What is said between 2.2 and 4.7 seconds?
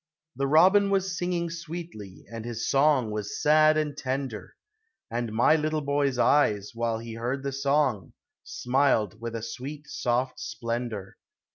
And his song was sad and tender;